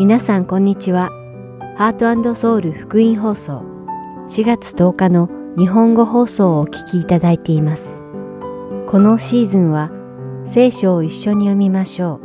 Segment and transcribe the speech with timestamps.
[0.00, 1.10] 皆さんこんにちは。
[1.76, 3.62] ハートソウル福音放送
[4.30, 7.84] 4月10日の日本語放送をお聞きいただいています。
[8.86, 9.90] このシーズンは
[10.46, 12.18] 聖書を一緒に読みましょ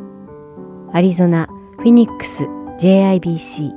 [0.90, 0.92] う。
[0.94, 1.50] アリゾナ・
[1.80, 2.46] フィニックス
[2.80, 3.72] JIBC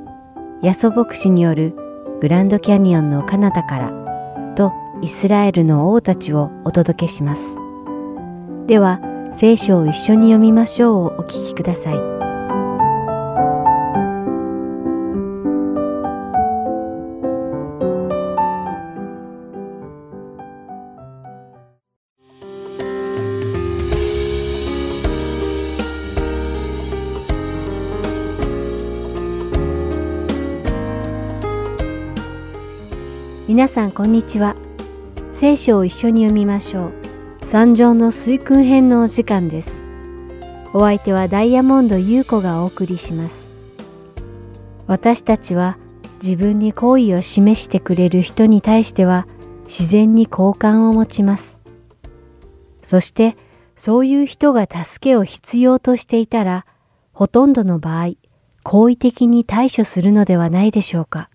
[0.62, 1.74] ヤソ牧師による
[2.20, 4.72] グランドキャニオンの彼方からと
[5.02, 7.56] イスラエルの王たちをお届けします。
[8.68, 9.00] では、
[9.34, 12.17] 聖書を一緒に読みましょうをお聞きください。
[33.58, 34.54] 皆さんこんにちは。
[35.32, 36.92] 聖書を一緒に読みましょ
[37.42, 37.44] う。
[37.44, 39.84] 三条の水訓編のお時間です。
[40.72, 43.50] お相手はダイヤモンド優子がお送りします。
[44.86, 45.76] 私たちは
[46.22, 49.26] 自分に好意を示してくれる人に対しては
[49.64, 51.58] 自然に好感を持ちます。
[52.84, 53.36] そして
[53.74, 56.64] そういう人が助けを必要としていたら
[57.12, 58.10] ほとんどの場合
[58.62, 61.28] 好意的に対処するのではないでしょうか。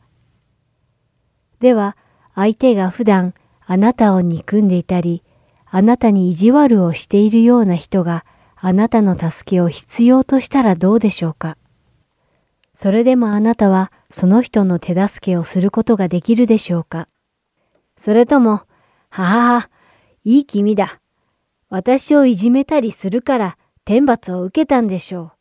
[1.59, 1.97] では
[2.35, 3.33] 相手が普段
[3.65, 5.23] あなたを憎んでいたり、
[5.65, 11.57] あなたに意地悪をしているような人があなたの助けを必要としたらどうでしょうか。
[12.75, 17.07] それでもあなたはその人の手助けをすることができるでしょうか。
[17.97, 18.61] それとも、
[19.09, 19.69] ははは、
[20.23, 20.99] いい君だ。
[21.69, 25.33] 私をいじめたりするから天罰を受けたんでしょ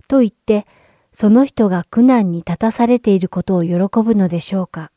[0.00, 0.06] う。
[0.08, 0.66] と言って、
[1.12, 4.90] その人が苦難に立たされていることを喜ぶのでしょうか。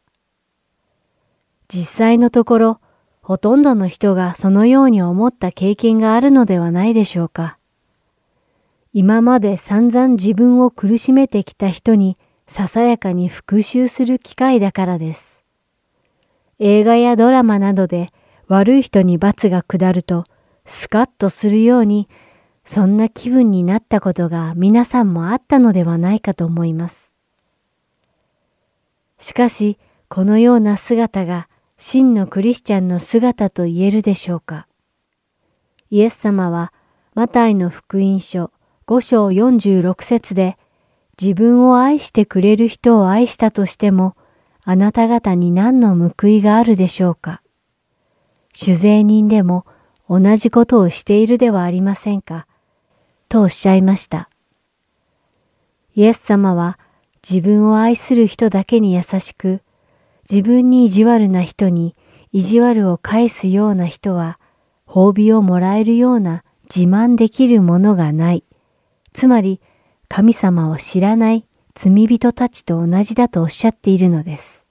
[1.68, 2.80] 実際のところ、
[3.22, 7.58] ほとんどの人がそのように思った経験があるのではないでしょうか。
[8.94, 15.44] 今まで散々自分を苦しめてきた人にささやかに復讐する機会だからです。
[16.60, 18.14] 映画やドラマなどで
[18.48, 20.24] 悪い人に罰が下ると
[20.66, 22.08] スカッとするように
[22.64, 27.12] そんな気分になったことが皆さんもあったのではないかと思います。
[29.20, 29.78] しかし
[30.08, 34.68] このような姿が真のクリスチャンの姿と言えるでしょうか。
[35.90, 36.74] イエス様は
[37.14, 38.52] マタイの福音書
[38.88, 40.58] 5章46節で
[41.22, 44.16] 自分を愛してくれる人を愛したとしても
[44.64, 47.42] あなた方に何の報いがあるでしょうか。
[48.54, 49.66] 酒税人でも
[50.10, 52.48] 同じことをしているではありませんか。
[53.28, 54.30] とおっしゃいました。
[55.94, 56.80] イエス様は
[57.28, 59.62] 自分を愛する人だけに優しく、
[60.30, 61.96] 自分に意地悪な人に
[62.32, 64.40] 意地悪を返すような人は
[64.88, 66.44] 褒美をもらえるような
[66.74, 68.44] 自慢できるものがない。
[69.14, 69.62] つまり
[70.08, 74.66] 神様を知らない罪人たちと同じだとおっしゃっているのです。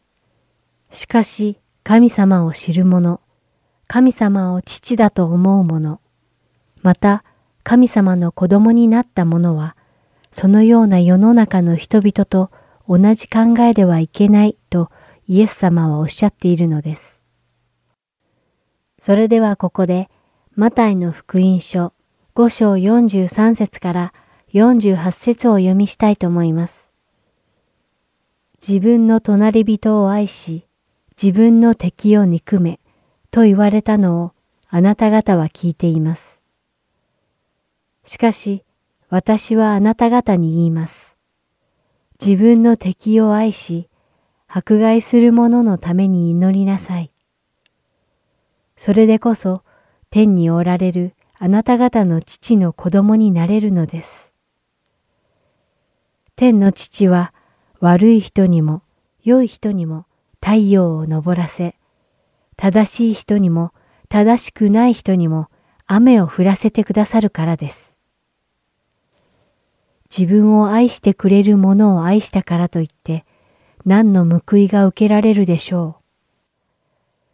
[0.91, 3.21] しかし神様を知る者、
[3.87, 6.01] 神様を父だと思う者、
[6.83, 7.25] また
[7.63, 9.77] 神様の子供になった者は、
[10.33, 12.51] そのような世の中の人々と
[12.89, 14.91] 同じ考えではいけないと
[15.27, 17.23] イエス様はおっしゃっているのです。
[18.99, 20.11] それではここで、
[20.55, 21.93] マタイの福音書
[22.35, 24.13] 5章43節から
[24.53, 26.93] 48節を読みしたいと思います。
[28.67, 30.67] 自分の隣人を愛し、
[31.21, 32.81] 自分の敵を憎め
[33.31, 34.33] と言われたのを
[34.69, 36.41] あなた方は聞いています。
[38.05, 38.65] しかし、
[39.09, 41.17] 私はあなた方に言います。
[42.25, 43.89] 自分の敵を愛し、
[44.57, 47.11] 迫害する者のために祈りなさい。
[48.77, 49.65] それでこそ
[50.11, 54.33] 天におられるあなた方の父の子供になれるのです。
[56.37, 57.35] 天の父は
[57.81, 58.83] 悪い人にも
[59.25, 60.07] 良い人にも
[60.41, 61.75] 太陽を昇らせ、
[62.57, 63.73] 正しい人にも
[64.09, 65.49] 正しくない人にも
[65.89, 67.97] 雨を降らせてくださるからです。
[70.17, 73.25] 自分を愛してくれる者を愛したからといって、
[73.87, 76.05] 何の報いが受けられるでしょう。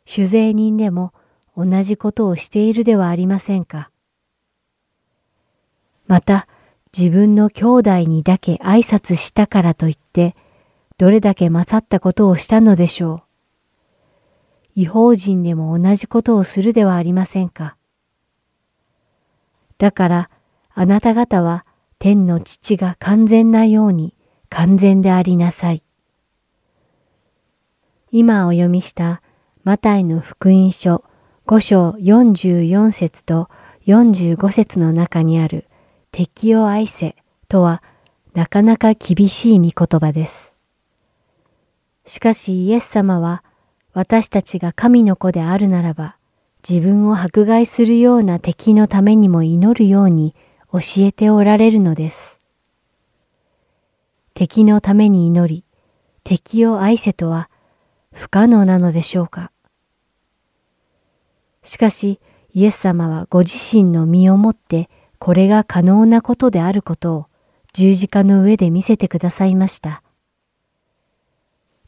[0.05, 1.12] 酒税人でも
[1.56, 3.91] 同じことをしているではありませんか。
[6.08, 6.49] また、
[6.97, 10.35] 自分の兄弟にだけ挨拶したからといって、
[10.99, 13.23] どれだけ勝ったことをしたのでしょう。
[14.75, 17.76] 違法人でも同じことをするではありませんか。
[19.79, 20.31] だから、
[20.75, 21.64] あなた方は
[22.00, 24.17] 天の父が完全なように
[24.49, 25.85] 完全でありなさい。
[28.12, 29.22] 今お読みした
[29.62, 31.04] マタイの福音書
[31.46, 33.48] 5章44節と
[33.86, 35.66] 45節の中にある
[36.10, 37.14] 敵を愛せ
[37.46, 37.84] とは
[38.34, 40.56] なかなか厳しい御言葉です。
[42.04, 43.44] しかしイエス様は
[43.92, 46.16] 私たちが神の子であるならば
[46.68, 50.34] 自分を迫害するような敵のためにも祈るように
[50.72, 52.40] 教えておられるのです。
[54.34, 55.64] 敵のために祈り、
[56.24, 57.50] 敵を愛せとは
[58.12, 59.52] 不可能なのでしょうか？
[61.62, 62.20] しかし、
[62.52, 67.26] イエス様はご自身の身をもってこれが可能なことであることを
[67.72, 70.02] 十字架の上で見せてくださいました。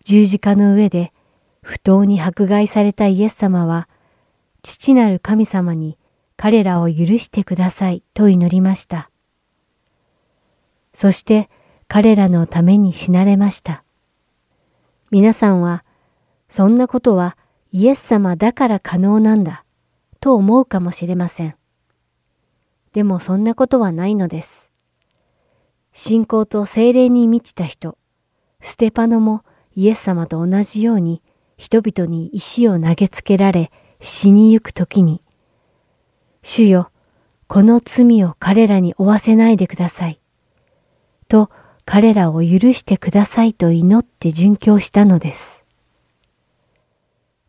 [0.05, 1.13] 十字架の上で
[1.63, 3.89] 不当に迫害されたイエス様は
[4.63, 5.99] 父なる神様に
[6.37, 9.11] 彼らを許してくださいと祈りました。
[10.95, 11.49] そして
[11.89, 13.83] 彼らのために死なれました。
[15.11, 15.85] 皆さんは、
[16.53, 17.39] そんなことは
[17.71, 19.65] イエス様だから可能なんだ、
[20.21, 21.55] と思うかもしれません。
[22.93, 24.71] でもそんなことはないのです。
[25.95, 27.97] 信仰と精霊に満ちた人、
[28.61, 31.23] ステパノもイエス様と同じように
[31.57, 33.71] 人々に石を投げつけられ、
[34.03, 35.23] 死にゆく時に、
[36.43, 36.91] 主よ、
[37.49, 40.21] この罪を彼らに負わせないでください。
[41.29, 41.49] と
[41.87, 45.62] 彼らを許してくださいと祈って殉教したのです。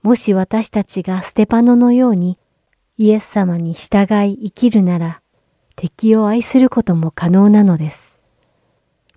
[0.03, 2.38] もし私たちがステパノのように
[2.97, 5.21] イエス様に従い生きるなら
[5.75, 8.21] 敵を愛することも可能なのです。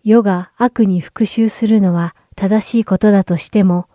[0.03, 3.89] 世が悪に復讐するのは正しいことだとしても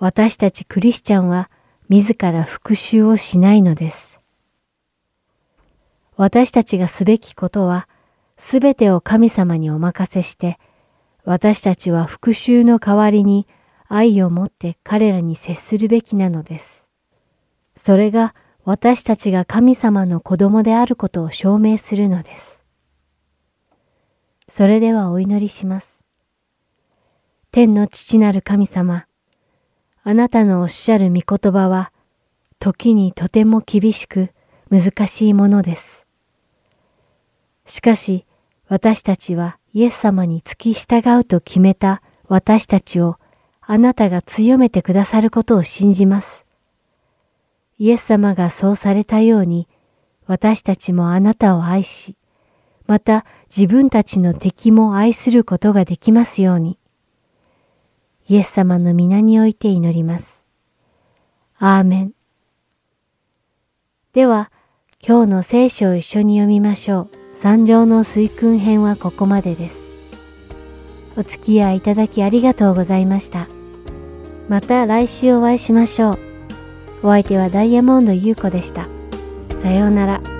[0.00, 1.50] 私たちクリスチャンは
[1.90, 4.20] 自ら復讐をしないのです。
[6.16, 7.88] 私たちがすべきことは、
[8.36, 10.58] すべてを神様にお任せして、
[11.24, 13.46] 私たちは復讐の代わりに
[13.92, 16.88] 愛を持って彼らに接するべきなのです。
[17.74, 22.62] それが私たちが神様の子供であることを証明するのです。
[24.48, 26.04] それではお祈りします。
[27.50, 29.06] 天の父なる神様、
[30.04, 31.92] あなたのおっしゃる御言葉は、
[32.60, 34.30] 時にとても厳しく
[34.70, 36.06] 難しいものです。
[37.66, 38.24] しかし、
[38.68, 43.16] 私たちはイエス様に付き従うと決めた私たちを
[43.72, 46.44] あなたが強めてくださることを信じます。
[47.78, 49.68] イエス様がそうされたように、
[50.26, 52.16] 私たちもあなたを愛し、
[52.88, 56.80] また自分たちの敵も愛することができますように。
[58.28, 60.44] イエス様の皆において祈ります。
[61.60, 62.12] アーメン。
[64.14, 64.50] では、
[65.00, 67.10] 今日の聖書を一緒に読みましょう。
[67.36, 69.80] 三条の水訓編はここまでです。
[71.16, 73.46] お付き合いいただきありがとうございました。
[74.50, 76.18] また来週お会いしましょう。
[77.04, 78.88] お相手はダイヤモンド優子でした。
[79.62, 80.39] さようなら。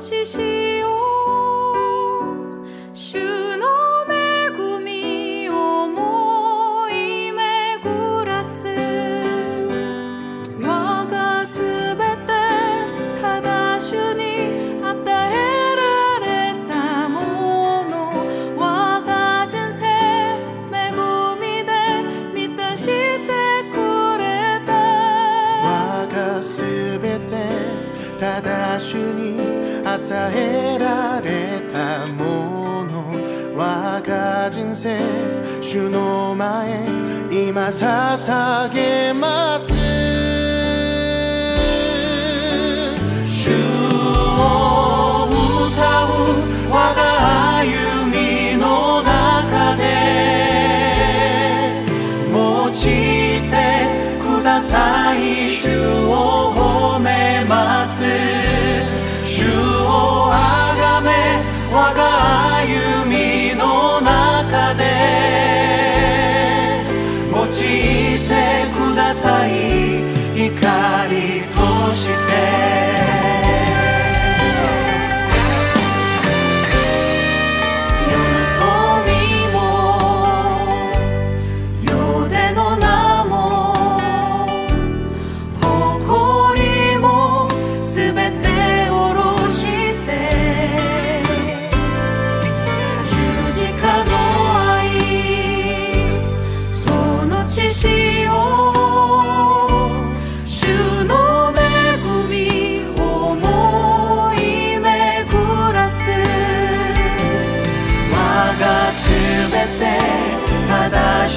[0.00, 0.67] その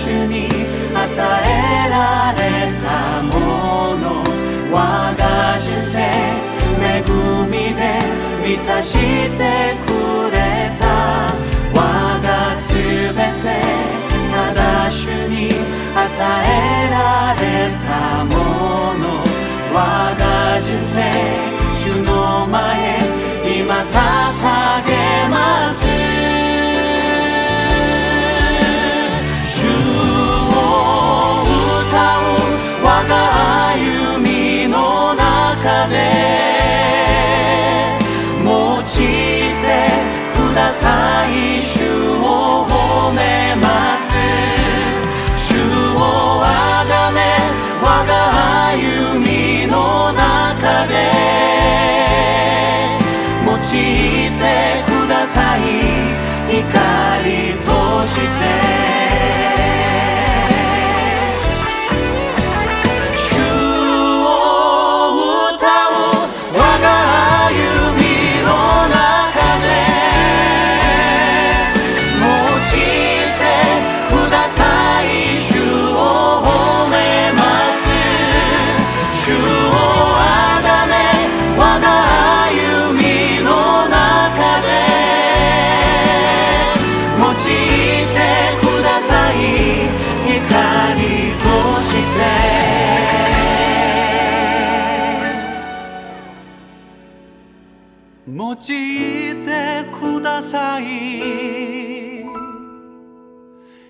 [0.04, 1.06] 主に与
[1.46, 2.42] えられ
[2.82, 4.24] たもの
[4.72, 6.02] 我が人生
[6.82, 7.06] 恵
[7.46, 8.02] みで
[8.44, 11.28] 満たしてくれた
[11.76, 13.62] 我が全て
[14.32, 15.52] ただ主に
[15.94, 16.02] 与
[16.46, 18.34] えられたも
[18.98, 19.22] の
[19.72, 19.78] 我
[20.18, 20.98] が人生
[21.78, 22.98] 主の前
[23.46, 25.91] 今捧げます。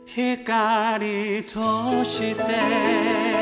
[0.05, 3.41] 光として。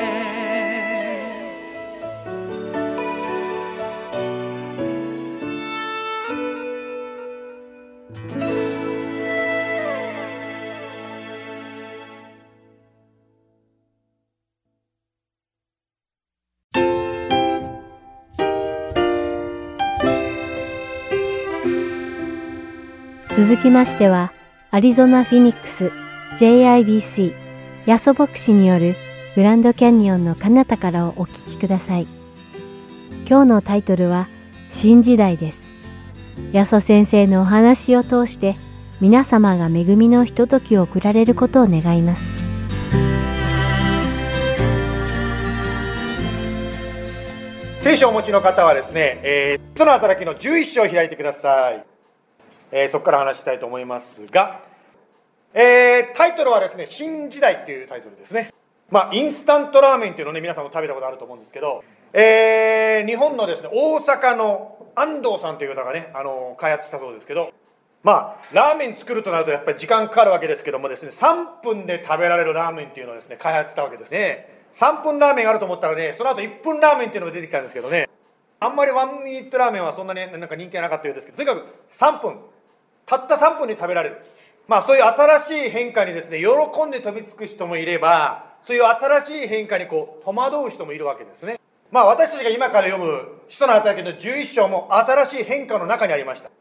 [23.32, 24.34] 続きましては、
[24.70, 26.09] アリゾナ・フィニックス。
[26.39, 27.36] JIBC
[27.86, 28.96] ヤソ牧師による
[29.36, 32.08] グランドキャニオンの彼方からお聞きください。
[33.27, 34.29] 今日のタイトルは
[34.72, 35.60] 新時代です。
[36.53, 38.55] ヤソ先生のお話を通して
[39.01, 42.41] 皆様が恵みのひとときを送られることを願います。
[47.81, 51.84] 聖書をお持ちの方はですね、えー、人の働きの11章を開いてください。
[52.72, 54.68] えーそこから話したいと思いますが、
[55.53, 58.53] えータイトルはですね、新時代っていうタイトルですね。
[58.89, 67.51] まあ、インスタントラーメンっていうのをね、皆さんも食べたことあると思うんですけど、えー日本のですね、大阪の安藤さんという方がね、あの開発したそうですけど、
[68.03, 74.60] まあ、ラーメン作るとなるとやっぱり時間かかるわけですけどもですね、3分で食べられるラーメンっていうのをですね、開発したわけですね。
[74.74, 78.08] 3分ラーメンがあると思ったらね、その後1分ラーメンっていうのが出てきたんですけどね、
[78.60, 82.39] あんまりワンミニットラーメンはそんなになんか人気がなかったようですけど、とにかく3分、
[83.06, 84.22] たった3分で食べられる。
[84.69, 91.59] まあそういう新しい変化にですね、喜んで飛びつく人もいれば、そういう新しい変化にこう戸惑う人もいるわけですね。
[91.91, 96.51] まあ私たちが今から読む使徒の働きの11章も新しい変化の中にありました。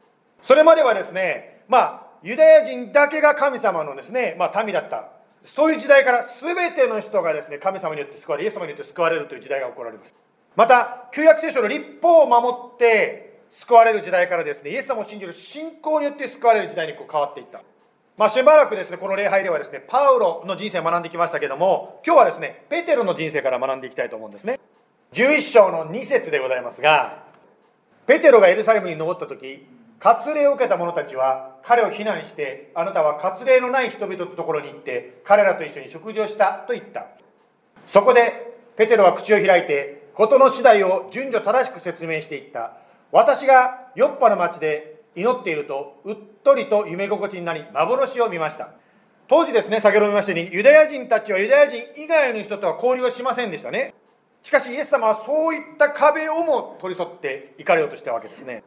[0.41, 5.11] それまではですね、まあユダヤ人だけが神様のですね、まあ民だった。
[5.45, 10.15] そういう時代から全ての人がですね、神様によって救われ、イエス様によって救われるという時代が起こられます。
[10.57, 17.63] また、旧約聖書の立法を守って救われる時代からですね、イエス様を信じる信仰によって救われる時代にこう変わっていった。
[18.19, 24.59] まあ、しばらくですね、この礼拝ではですね、パウロの人生を学んできましたけども、今日はですね、ペテロの人生から学んでいきたいと思うんですね。
[25.13, 27.23] 11章の2節でございますが、
[28.07, 29.65] ペテロがエルサレムに登った時、
[30.01, 37.07] 割礼を受けた者たちは彼を非難して、あなたは割礼のない人々のところに行って、彼らと一緒に食事をしたと言った。
[37.87, 42.73] そこでペテロは口を開いて事の次第を順序正しく説明していった
[43.13, 48.71] 私がヨッパの町で祈っているとうっとりと夢心地になり幻を見ました。
[49.29, 53.95] 当時ですね先ほども言いましたようにユダヤ人たちはユダヤ人以外の人とは交流をしませんでしたね。
[54.43, 58.63] しかしイエス様はそういった壁をも取り添っていかれようとしたわけですね。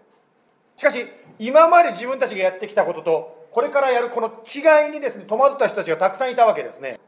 [0.75, 1.08] しかし
[1.39, 7.00] 今まで自分たちがやってきたこととこれからやるこの違いにですね戸惑った人たちがたくさんいたわけですね。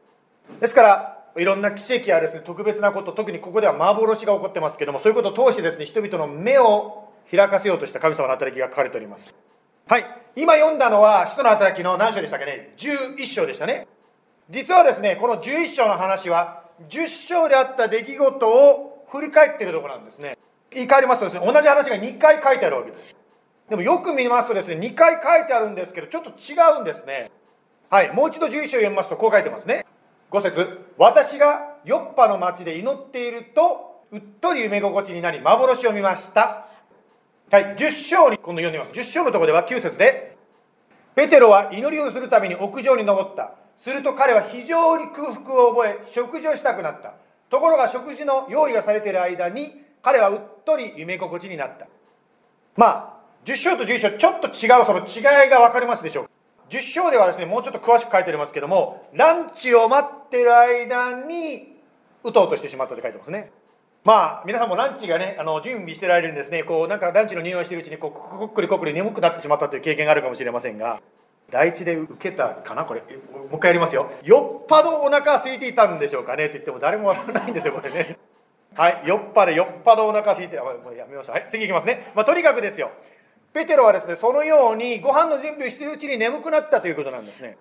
[0.59, 9.33] ですからいろんな奇跡やですね特別なこと特にここでは幻が起こってますけどもそういうことを通してですね人々の目を開かせようとした神様の働きが書かれております。
[9.87, 10.05] はい。
[10.35, 13.87] 今読んだのは使徒の働きの何章でしたっけね？11章でしたね。
[14.49, 20.37] 実はですねこの11章の話は10章であった出来事を振り返ってるとこなんですね。
[20.71, 23.15] 言い換えますとですね同じ話が2回書いてあるわけです。
[23.69, 27.31] でもよく見ますとですね2回書いてあるんですけどちょっと違うんですね。
[27.89, 28.13] はい。
[28.13, 29.85] もう一度11章読みますとこう書いてますね。
[30.31, 30.79] 5節。
[30.97, 36.67] 私がヨッパの町で祈っているとうっとり夢心地になり幻を見ました。
[37.53, 38.91] はい、10章に今度読んでます。
[38.93, 40.35] 10章のところでは9節で、
[41.13, 43.53] ペテロは祈りをするために屋上に登った。
[43.77, 47.13] すると彼は非常に空腹を覚え、食事をしたくなった。
[47.51, 51.85] ところが食事の用意がされている間に、彼はうっとり夢心地になった。
[52.75, 56.31] まあ、10章と11章、ちょっと違う、その違いが分かりますでしょうか。
[56.71, 61.77] 10章ではですね、もうちょっと詳しく書いてありますけども、ランチを待ってる間に、
[62.23, 63.51] うとうとしてしまったって書いてますね。
[64.05, 71.01] まあ、皆さんもランチがね、あの、準備してられる間にですね、こう、なんかランチの匂いしてるうちに、こう、こっくりこっくり眠くなってしまったという経験があるかもしれませんが、
[71.49, 73.01] 第一で受けたかなこれ。
[73.01, 73.05] も
[73.53, 74.11] う一回やりますよ。
[74.23, 78.17] よっぱどお腹空いていたんでしょうかねって言っても誰もわからないんですよ、これね。
[78.75, 81.35] はい、よっぱでよっぱどお腹空いて、あもうやめましょう。
[81.35, 82.11] はい、次いきますね。
[82.15, 82.91] まあ、とにかくですよ。
[83.53, 87.57] ペテロはですね、そのようにご飯の準備をしているうちに眠くなったということなんですね。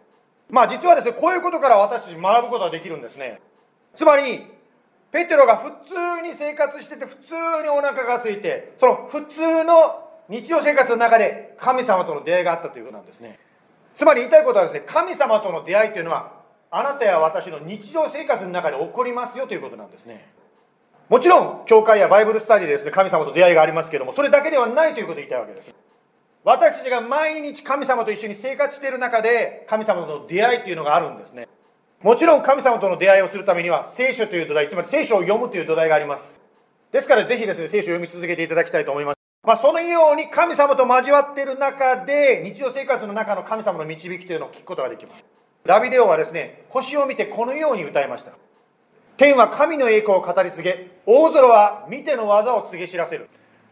[0.50, 3.40] まあ実はですね、こういうことから私たち学ぶことができるんですね。
[3.94, 4.46] つまり、
[5.12, 13.38] ペテロが普通に生活してて、普通にお腹が空いて、その普通の日常生活の中で神様との出会いがあったということなんですね。
[13.94, 16.33] つまり言いたいことはですね、神様との出会いというのは、
[16.70, 20.33] あなたや私の日常生活の中で起こりますよということなんですね。
[21.11, 25.70] もちろん、教会やバイブルスタディでですね、神様と出会いがありますけども、それだけではないということを言いたいわけです。
[26.42, 31.46] 私たちが毎日神様と一緒に生活している中で、神様との出会いというのがあるんですね。
[32.02, 36.40] もちろん神様との出会いをするためには、聖書という土台、つまり聖書を読むという土台があります。
[36.90, 39.18] ですから、ぜひですね、聖書を読み続けていただきたいと思います。
[39.44, 45.24] まあ、そのように神様と交わっている中で、日常生活の中の神様の導きというのを聞くことができます。
[45.64, 48.32] ダビデオはですね、星を見てこのように歌いました。
[49.16, 53.28] 天は神の栄光を語り継げ、大空は見ての技を告げ知らせる。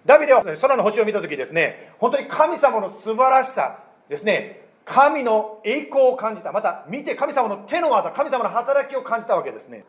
[0.07, 6.53] ダビデは、ね、空の星を見たときですね、本当に神様の素晴らしさですね、神の栄光を感じた。
[6.53, 9.85] また、見て神様の手の技、神様の働きを感じたわけですね。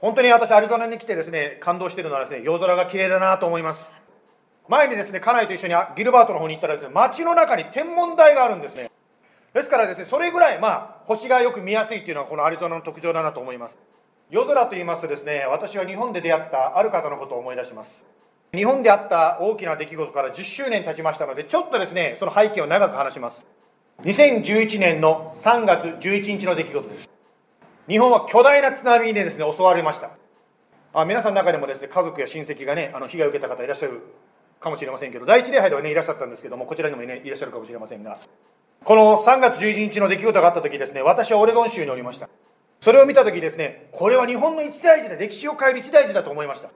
[0.00, 3.88] 本当に私、アリゾナに来てですね、感動してるのはですね、夜空が綺麗だなと思います。
[4.68, 8.90] 前にですね、家内と一緒にギルバートの方に行ったらですね、街の中に天文台があるんですね。
[9.52, 13.78] ですからですね、それぐらい、まあ、星がよく見やすいっていうのはこのアリゾナの特徴だなと思います。
[14.30, 18.06] 夜空と言いますとですね、私は日本で出会ったある方のことを思い出します。
[18.52, 23.46] 日本であった大きな出来事から10周年経ちましたので、ちょっとですね、その背景を長く話します。
[24.02, 27.08] 2011年の3月11日の出来事です。
[27.88, 30.10] 日本は巨大な津波でですね、襲われました。
[30.92, 34.02] あ皆さんの中でもですね、家族や親戚がね、あの被害を受けた方いらっしゃる
[34.60, 38.18] かもしれませんけど、第一礼拝ではね、いらっしゃったんですけども、こちらにもね、いらっしゃるかもしれませんが、
[38.84, 42.28] この3月11日の出来事があった時ですね、私はオレゴン州におりました。
[42.82, 46.68] それを見た時ですね、これは日本の一大事で歴史を変える一大事だと思いました。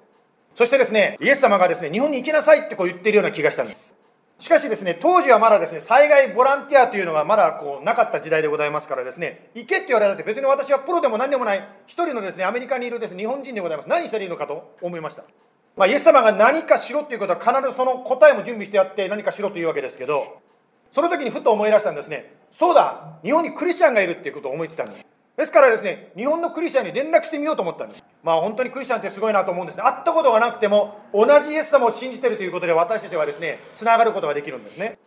[0.57, 3.95] そしてですね、イエス様がですね、日本に行きなさいってこう言ってるような気がしたんです。
[4.41, 13.89] しかしですね、当時はまだですね、災害ボランティアというのがまだこうなかった時代でございますからですね、行けって言われたって別に私はプロでも何でもない一人のですね、アメリカにいるですね、日本人でございます。
[13.89, 15.25] 何したらいいのかと思いました。
[15.77, 20.39] まあ、イエス様が何かしろっていうことは必ずその答えも準備してやって何かしろというわけですけど、
[20.93, 25.05] その時にふと思い出したんですね、そうだ、日本にクリスチャンがいるっていうことを思いついたんです。
[25.37, 28.05] ですからですね、日本のクリスチャンに連絡してみようと思ったんです。
[28.23, 29.83] まあ本当にクリスチャンってすごいなと思うんですね。
[29.83, 34.99] 会ったことがなくても、同じイエス様を信じてるということで私たちはですね、つながることができるんですね。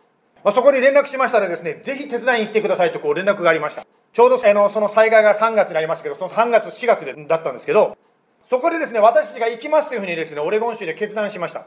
[0.44, 3.86] まあ、そこに連絡しましたらですね、ぜひ手伝いに来てくださいとこう連絡がありました。
[4.12, 7.96] ちょうどあのその災害が3月になりましたけど、その3月、4月でだったんですけど、
[8.42, 11.66] そこでですね、私たちが行きますというふうにですね、オレゴン州で決断しました。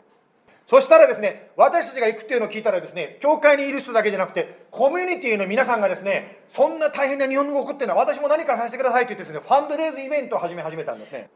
[0.67, 11.29] そしたらですね、私たちが行くっていうのを聞いたらですね、教会にいる人だけじゃなくて、コミュニティの皆さんがですね、そんな大変な日本語を送ってるのは私も何かさせてくださいと言ってですね、ファンドレイズイベントを始め始めたんですね。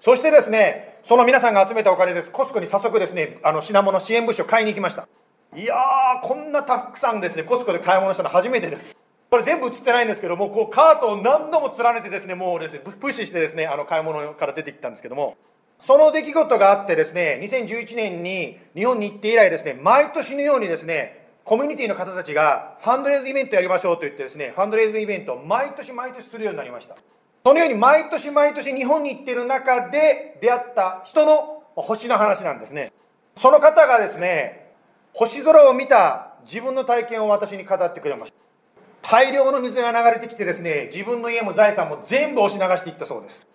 [0.00, 2.30] そしてですね、その皆さんが集めたお金です。
[2.30, 5.06] コスコに早速ですね、あの品物支援物資を買いに行きました。
[5.54, 8.96] いやー、こんなたくさんですね、コスコで買い物したの初めてです。
[9.30, 15.36] これ全部映ってないんですけども、こうカートを何度も連ねてですね、もうですね、プッシュしてですね、あの買い物から出てきたんですけども、
[15.86, 26.96] その出来事があってですね、2011年に日本に行って以来ですね、毎年のようにですね、コミュニティの方たちがファンドレイズイベントやりましょうと言ってですね、ファンドレイズイベントを毎年毎年するようになりました。
[27.44, 32.90] そのように毎年毎年日本に行ってる中で出会った人の星の話なんですね。
[33.36, 34.72] その方がですね、
[35.12, 39.10] 星空を見た自分の体験を私に語ってくれました。
[39.10, 43.46] 大量の水が流れてきてですね、自分の家も財産も全部押し流していったそうです。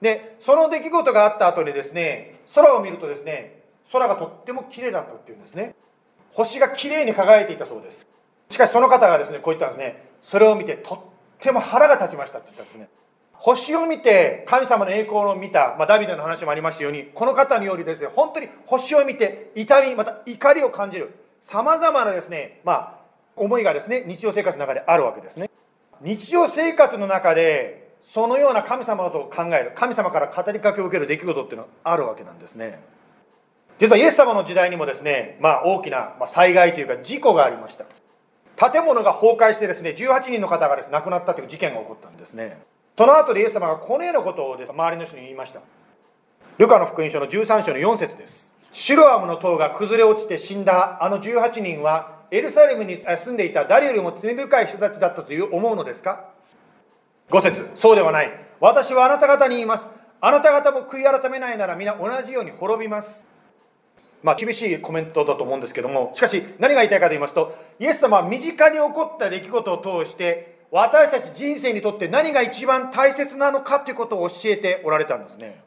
[0.00, 5.74] で、その出来事があった後にですね、空を見るとですね、空がとっても綺麗だったっていうんですね。
[6.32, 8.06] 星が綺麗に輝いていたそうです。
[8.48, 10.10] しかしその方がですね、こう言ったんですね。
[10.22, 10.98] それを見てとっ
[11.38, 12.88] ても腹が立ちましたって言ったんですね。
[13.32, 23.00] 星を見て神様の栄光を見た、まあ、ダビデの話もありましたように、この方によりですね、本当に星を見て痛み、また怒りを感じる、様々なですね、まあ、
[23.36, 25.50] 思いがですね、日常生活の中であるわけですね。
[26.02, 32.80] 日常生活の中で、そのような神様と考える、神様から語りかけを受ける出来事っていうのはあるわけなんですね。
[33.78, 37.86] 実はイエス様の時代にもですね、まあ、大きな災害というか事故がありました。
[38.70, 42.60] 建物が崩壊してですね18人の方がです、ね、亡くなったという事件が起こったんですね。
[42.98, 45.60] その後でイエス様がこのようなことをです周りの人に言いました。
[46.58, 48.50] ルカの福音書の13章の4節です。
[48.72, 56.28] シロアムの塔が崩れ落ちて死んだあの18人はエルサレムに住んでいた誰よりも罪深い人たちだったという思うのですか？
[57.30, 57.70] 5節。
[57.76, 58.30] そうではない。
[58.60, 59.88] 私はあなた方に言います。
[60.20, 63.24] あなた方も悔い改めないなら皆同じように滅びます。
[64.22, 66.12] まあ厳しいコメントだと思うんですけども。
[66.14, 75.62] しかし何が言いたいかと言いますとイエス様は身近に起こった出来事を通して私たち人生にとって何が一番大切なのかということを教えておられたんですね。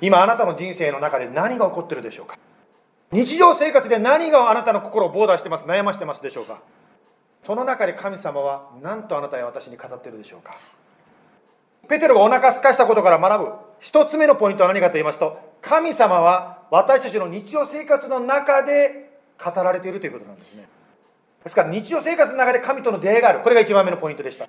[0.00, 2.38] 今あなたの人生の中で何が起こってるでしょうか。
[3.12, 6.60] 日常生活で何があなたの心をボーダーしてます悩ましてますでしょうか。
[7.44, 10.56] その中で神様は何とあなたや私に語ってるでしょうか？
[11.88, 13.52] ペテロがお腹すかしたことから学ぶ。
[13.80, 19.10] 一つ目のポイントは何かと言いますと神様は私たちの日常生活の中で
[19.42, 20.66] 語られているということなんですね。
[21.42, 23.40] ですから日常生活の中で神との出会いがある。
[23.40, 24.48] これが一番目のポイントでした。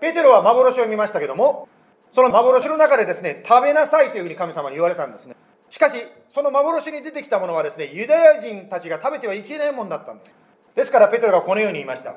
[0.00, 1.68] ペテロは幻を見ましたけども
[2.14, 5.36] その幻の中でですね食べなさいというふうに神様に言われたんですね。
[5.68, 5.98] しかし
[6.30, 10.34] その幻に出てきたものはですねユダヤ人たちが食べてはいけないものだったんです。
[10.76, 12.14] ですからペテロがこのように言いました。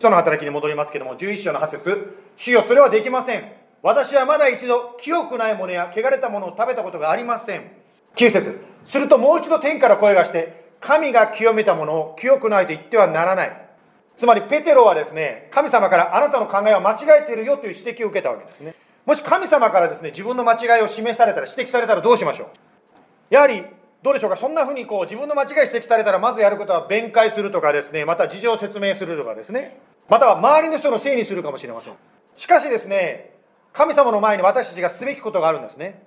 [0.00, 3.52] その働きに戻りますけども11章の8節主よそれはできません。
[3.82, 7.70] 私はまだ一度清くないものや汚れたものを食べたことがありません。
[8.16, 13.68] 9節するともう一度天から声がして神が清めたものを清くないと言ってはならない。
[14.16, 18.74] つまりペテロはですね神様からあなたの考えは間違えているよという指摘を受けたわけですね。
[19.04, 22.50] もし神様からですね自分の間違いを示されたら指摘されたらどうしましょ
[23.30, 23.34] う？
[23.34, 23.64] やはり
[24.02, 24.36] どうでしょうか？
[24.36, 28.04] そんなふうにこう自分の間違い指摘されたらまずやることは弁解するとかですね。
[28.04, 29.80] また事情を説明するとかですね。
[30.08, 31.94] または周りの人のせいにするかもしれません。
[32.34, 33.34] しかしですね
[33.72, 36.02] 神様の前に私たちがすべきことがあるんですね。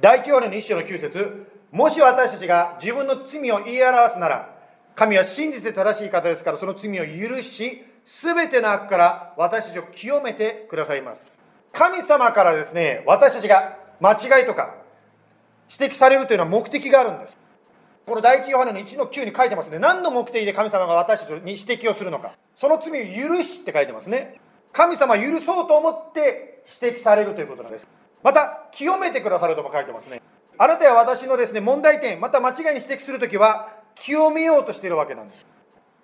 [0.00, 1.46] 第一ヨハネの一章の9節。
[1.72, 4.56] もし私たちが自分の罪を言い表すなら
[4.94, 7.82] 神は真実で正しい方ですからその罪を許し
[8.22, 11.36] 全ての悪から私たちを清めてくださいます。
[11.72, 14.76] 神様からですね私たちが間違いとか
[15.70, 17.36] 指摘されるというのは目的があるんです。
[18.06, 19.78] この第一ヨハネの1の9に書いてますね。
[19.78, 22.32] 何の目的で神様が私たちに指摘をするのか。
[22.54, 22.90] その罪
[23.24, 24.40] を許しって書いてますね。
[24.72, 27.86] 神様許そうと思って指摘されるということなんです。
[28.22, 30.20] また清めてくださるとも書いてますね。
[30.58, 35.46] あなたや私のですね問題点また間違いに指摘するときは清めようとしているわけなんです。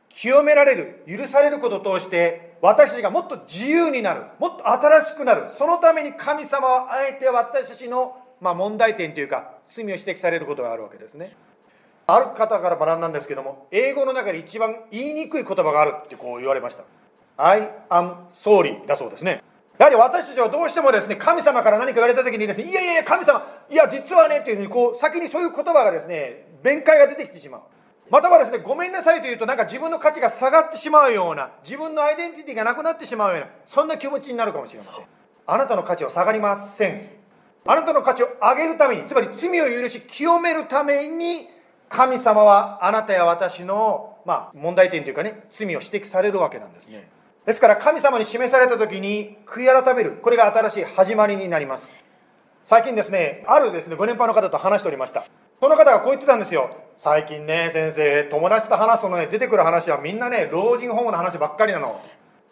[0.08, 11.37] 清められる許されることを通して私たちがもっと自由になるもっと新しくなるそのために神様はあえて私たちの、まあ、問題点というか罪を指摘されることがあるわけですね。
[12.07, 16.85] ある方から学んだんですけども英語の中で一番言いにくい言葉があるってこう言われました。
[17.37, 19.42] I am sorry だそうですね。
[19.79, 27.61] やはり私たちはどうしてもですね神様から何か言われた時にですねいやいやいや神様いや実はねっていうふうにこう先にそういう言葉がですね弁解が出てきてしまう。
[28.11, 35.05] またはですねごめんなさいというとなんか自分の価値が下がってしまうような自分のアイデンティティがなくなってしまうようなそんな気持ちになるかもしれません。
[35.46, 37.19] あなたの価値は下がりません。
[37.70, 41.46] あなたの価値を上げるためにつまり罪を許し清めるために
[41.88, 46.88] 神様はあなたや私の、まあ、問題点というかね罪を指摘されるわけなんです。
[46.88, 47.09] ね。
[47.46, 50.18] ですから神様に示された時に悔い改める。
[50.20, 51.88] これが新しい始まりになります。
[52.64, 55.24] 最近ですねあるですねご年配の方と話しておりました。
[55.61, 56.70] その方がこう言ってたんですよ。
[56.98, 62.00] 最近ね先生友達と話すとね出てくる話はみんなね老人ホームの話ばっかりなの。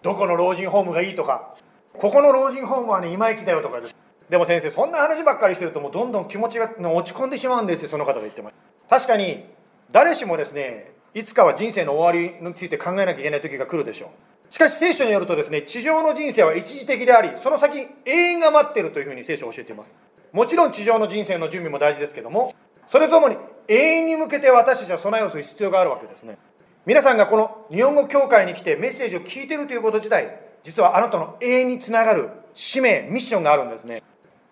[0.03, 1.57] どこの老人ホームがいいとか。
[1.95, 3.97] ここの老人ホームはねいまいちだよとかです
[4.29, 8.55] でも先生そんな話ばっかりしてるともうどんどん気持ちが落ち込んでしまうんですってその方が言ってまし
[8.89, 9.45] た確かに
[9.91, 14.55] 誰しもですねいつかは人生の終わりについて考えなきゃいけない時が来るでしょう。
[14.55, 19.95] しかし聖書によるとですね地上の人生は一時的でありその先永遠が待ってるというふうに聖書は教えています。
[20.33, 22.55] もちろん地上の人生の準備も大事ですけども
[22.89, 23.37] それともに
[23.67, 26.39] 永遠に向けて私たちは備えをする必要があるわけですね。
[26.87, 34.03] 皆さんがこの日本語教会に来てメッセージを聞いているということ自体実はあなたの永遠につながる使命ミッションがあるんですね。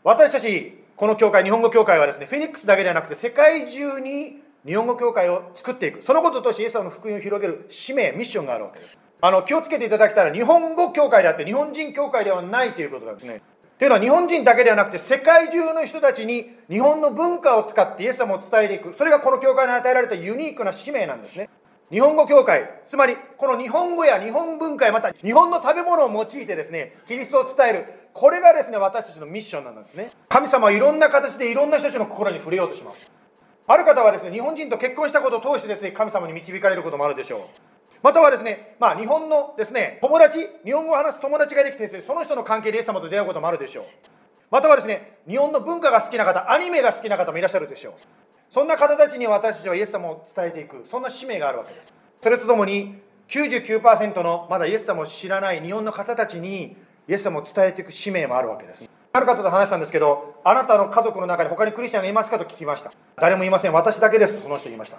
[0.06, 6.00] 私たちこの教会日本語教会はですねフェニックスだけではなくて世界中に日本語教会を作っていく。
[6.00, 8.96] そのこととしてイエス様の福音を広げる使命ミッションがあるわけです。
[9.20, 13.42] あの気をつけていただきたいのは日本語教会であって日本人教会ではないということなんですね。
[13.80, 18.94] というのは日本人だけではなくて世界中の人たちに日本の文化を使ってイエス様を伝えていく。
[18.96, 21.50] それがこの教会に与えられたユニークな使命なんですね。
[21.90, 28.05] 日本語教会つまりこの日本語や日本文化やまた日本の食べ物を用いてですねキリストを伝える。
[28.18, 30.10] これがですね私たちのミッションなんですね。
[30.30, 33.10] 神様はいろんな形でいろんな人たちの心に触れようとします。
[33.66, 37.40] ある方はですね日本人と結婚したことを通してですね神様に導かれることもあるでしょう。
[38.02, 43.84] またはですね、まあ、日本のですね友達日本語を話す友達ができてですねその人の関係でイエス様と出会うこともあるでしょう。
[44.50, 47.92] またはですね日本の文化が好きな方アニメが好きな方もいらっしゃるでしょう。
[48.50, 51.92] そんな方たちに私たちはイエス様を伝えていくそんな使命があるわけです。
[52.22, 52.94] それとともに
[53.28, 56.76] 99%のまだイエス様を知らない日本の方たちに
[57.08, 58.84] イエス様を伝えていく使命もあるわけです。
[59.12, 62.92] ある方と話したんですけどあなたの家族の中に他にクリスチャンがいますかと聞きました。
[63.16, 63.72] 誰もいません。
[63.72, 64.42] 私だけです。
[64.42, 64.98] その人言いました。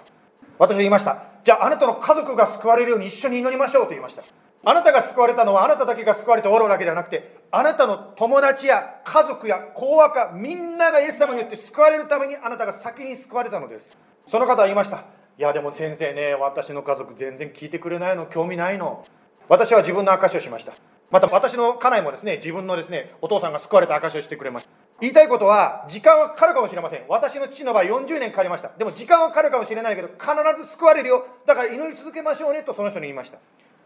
[0.58, 1.22] 私は言いました。
[1.44, 4.24] じゃああなたの家族が救われるように一緒に祈りましょうと言いました。
[4.64, 13.96] あなたが救われたのはあなただけが救われて終わるだけではなくてあなたの友達や家族や講和家みんながイエス様によって救われるためにあなたが先に救われたのです。
[14.26, 15.04] その方は言いました。
[15.38, 18.26] いやでも先生ね私の家族全然聞いてくれないの。
[18.26, 19.06] 興味ないの。
[19.48, 20.72] 私は自分の証しをしました。
[21.10, 24.70] また私の家内もですね自分のですねお父さんが救われた証をしてくれました。
[25.00, 27.04] 言いたいことは時間はかかるかもしれません。
[27.08, 28.70] 私の父の場合40年かかりました。
[28.76, 30.28] でも時間はかかるかもしれないけど必
[30.62, 31.26] ず救われるよ。
[31.46, 33.38] だから祈り続けましょうねとその人に言いました。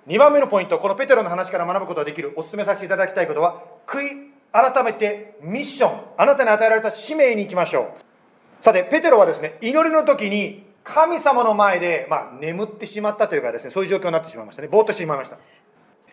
[0.09, 2.33] 2番目のポイントこのペテロの話から学ぶことができる。
[2.37, 6.01] お勧めさせていただきたいことは悔い改めてミッション。
[6.17, 7.95] あなたに与えられた使命に行きましょ
[8.61, 8.65] う。
[8.65, 14.69] さてペテロはですね祈りの時に神様の前で、まあ、眠ってしまったというかですねそういう状況になってしまいましたね。
[14.69, 15.39] ぼーっとしてしまいました。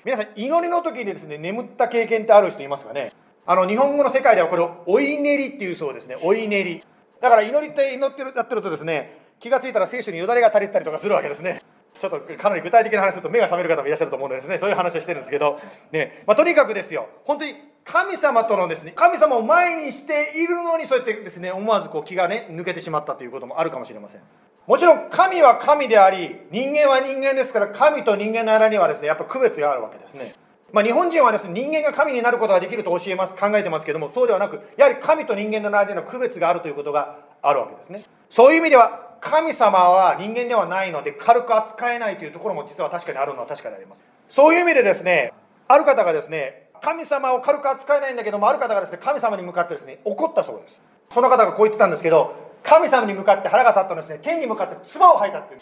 [0.05, 3.13] 皆さん祈りの時にですね眠った経験ってある人いますかね？
[3.45, 6.17] あの日本語の世界ではこれをお祈りっていうそうですね。
[6.21, 6.83] お祈り。
[7.21, 11.62] だから祈りって祈ってるやってるとですね気がついたら聖書によだれが垂れてたりとかするわけですね。
[11.99, 15.59] ちょっとかなり具体的な話すると目が覚める方もいらっしゃると思うのでですね、そういう話をしてるんですけど、
[15.91, 24.21] ね、まあ、とにかくですよ、本当に神様とのですね、神様を前にしているのに、そうやってですね、思わずこう気がね、抜けてしまったということもあるかもしれません。
[24.69, 30.36] もちろん神は神であり、人間は人間ですから、神と人間の間にはですね、やっぱ区別があるわけですね。
[30.71, 38.05] まあ、日本人はですね、人間が神になることができると教えます、考えてますけども、そうではなく、やはり神と人間の間には区別があるということがあるわけですね。
[38.29, 45.34] そういう意味では、神様は人間ではないので軽く扱えないというところも実は確かにあるのは確かにありますそういう意味でですね
[45.67, 50.79] ある方がですね神様を軽く扱えないんだけどもある方がですね神様に向かってですね怒ったそうです
[51.13, 54.19] その方がこう言ってたんですけど神様に向かって腹が立ったのですね。
[54.21, 55.61] 天に向かって唾を吐いたっていう。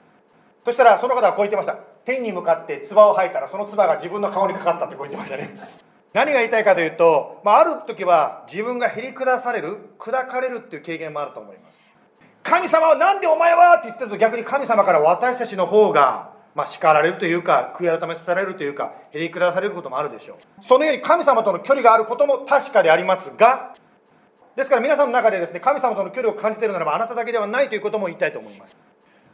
[0.66, 1.76] そしたらその方はこう言ってました。
[2.04, 5.56] 天に向かって唾を吐いたらその唾が自分の顔にかかったってこう言ってましたね。
[6.14, 11.80] 何が言いたいかというと、まあ、ある時は自分がへり下される砕かれるっていう経験もあると思います。
[12.44, 20.66] 神様は何でお前はって言ってると逆に神様から私たちの方が、まあ、叱られるというか悔い改めされるというかへりくらされることもあるでしょう。
[20.66, 23.76] そのように神様との距離があることも確かでありますが
[24.58, 28.76] ですから皆さんの中でですね神様との距離を感じているならばあなただけではないということも言いたいと思います。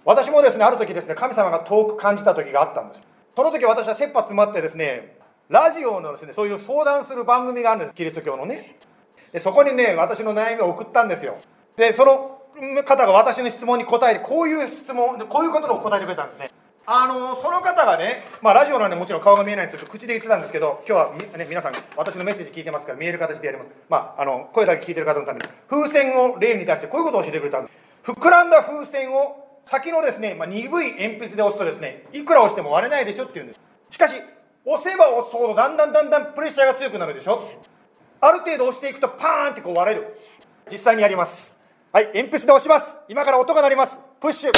[0.04, 3.08] 私もですねある時ですね神様が遠く感じた時があったんです。
[3.34, 7.96] その時私は切羽詰まってですねラジオのですねそういう相談する番組があるんです。
[7.96, 8.78] キリスト教のね。
[9.32, 11.38] でそこにね私の悩みを送ったんですよ。
[11.78, 12.42] でその
[12.84, 16.52] 方が私の質問に答えてこういう質問こういうことを答えてくれたんですね。
[16.86, 25.48] あのその方がね、まあ、ラジオなんでもちろん顔が見えないんですけど口で言ってたんですけど今日は、ね、皆さん私のメッセージ聞いてますから見える形でやります、まあ、あの声だけ聞いてる方のために。
[25.70, 27.72] 風船を例に出してこういうことを教えてくれたんで
[28.04, 28.12] す。
[28.12, 33.60] 膨らんだ風船を先のですね、まあ、鈍い鉛筆で押すとですねいくら押しても割れないでしょっていうんです。
[33.92, 34.16] しかし
[34.66, 37.50] 押せば押すほどだんだんだんだんプレッシャーが強くなるでしょ。
[38.20, 40.20] ある程度押していくとパーンってこう割れる。
[40.70, 41.56] 実際にやります。
[41.94, 42.98] はい鉛筆で押します。
[43.08, 43.98] 今から音が鳴ります。
[44.20, 44.52] プッシュ。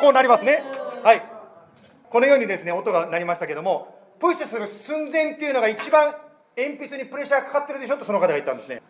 [0.00, 0.64] こうなりますね。
[1.04, 1.33] はい。
[2.14, 6.14] このようにですね音が鳴りましたけどもプッシュする寸前っていうのが一番
[6.56, 8.82] 鉛筆にプレッシャーかかってるでしょとその方が言ったんですね。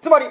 [0.00, 0.24] つまり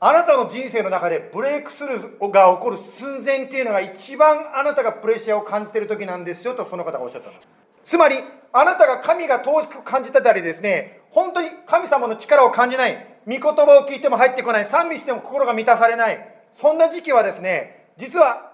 [0.00, 7.46] あなたの人生の中でブレイクスルーが起こる寸前っていうのが一番あなたがプレッシャーを感じてる時なんですよとその方がおっしゃったんです。
[7.84, 8.16] つまり
[8.52, 16.18] あなたが神が遠しく感じてたりですね本当に神様の力を感じない御言葉を聞いても入ってこない賛美しても心が満たされない
[16.56, 18.53] そんな時期はですね実は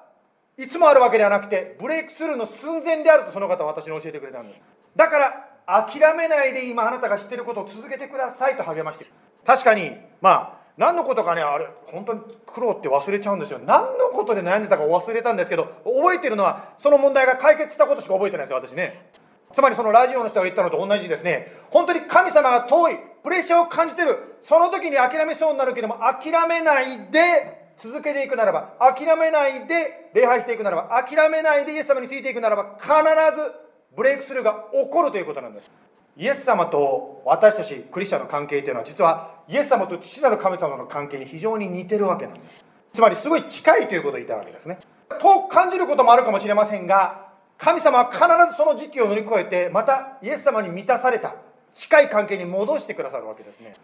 [0.61, 4.63] いつもあるわけではなくてブレイクスルーの寸前であるとその方は私に教えてくれたんです。
[4.95, 9.07] だから諦めないで今あなたが知ってることを続けてくださいと励まして
[9.47, 13.59] 確かにまあ何のことかねあれ本当に苦労って忘れちゃうんですよ。
[13.65, 19.09] 何のことで悩んでたか忘れたんですけど覚えてるのはその問題が解決したことしか覚えてないですよ私ね。
[19.53, 21.53] つまりそのラジオの人が言ったのと同じですね。
[21.71, 32.93] 本当に神様が遠いプレッシャーを感じてるその時に諦めそうになるけども諦めないで続けていくならば、諦めないで礼拝していくならば、諦めないでイエス様についていくならば、必
[33.37, 33.53] ず
[33.97, 35.71] ブレイクスルーが起こるということなんです。
[36.17, 42.63] イエス様と私たちクリスチャンの関係というのは、実はイエス様と父なる神様の関係に非常に似てるわけなんです。
[42.93, 44.79] つまり、すごい近いということを言ったわけですね。
[45.21, 51.35] 遠く感じることもあるかもしれませんが、神様は必ずその時期を乗り越えて、またイエス様に満たされた、
[51.73, 53.75] 近い関係に戻してくださるわけですね。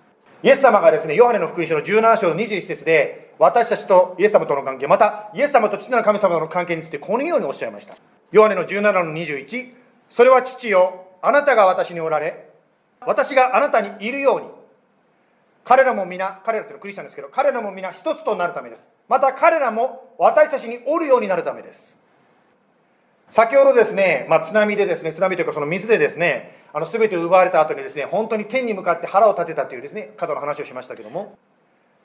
[0.42, 7.96] イエス様がですね、ヨハネの福音書の17章の21節で、私たちとイエス様との関係、またイエス様と父なる神様との関係についてこのようにおっしゃいました。
[8.32, 9.72] ヨハネの17の21、
[10.10, 12.50] それは父よ、あなたが私におられ、
[13.00, 14.46] 私があなたにいるように、
[15.64, 18.86] 彼らも皆、彼らというのはクリスチャンですけど、彼らも皆一つとなるためです。
[19.08, 21.96] また彼らも私たちにおるようになるためです
[23.28, 31.38] 先ほどですね、まあ、津波でですね津波というかその水でですねあの全て奪われた後にですね本当に天に向かって腹を立てたというですね角の話をしましたけども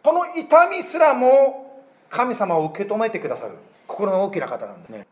[0.01, 3.55] その痛みすらも神様を受け止めてくださる
[3.85, 5.07] 心の大きな方なんですね。